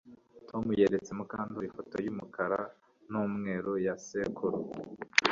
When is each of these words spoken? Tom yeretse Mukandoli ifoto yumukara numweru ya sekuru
Tom 0.49 0.63
yeretse 0.81 1.11
Mukandoli 1.19 1.65
ifoto 1.69 1.95
yumukara 2.05 2.59
numweru 3.11 3.73
ya 3.85 3.95
sekuru 4.05 4.57